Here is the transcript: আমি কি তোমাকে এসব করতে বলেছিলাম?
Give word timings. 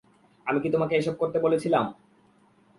আমি 0.45 0.59
কি 0.63 0.69
তোমাকে 0.69 0.93
এসব 0.95 1.15
করতে 1.17 1.37
বলেছিলাম? 1.39 1.85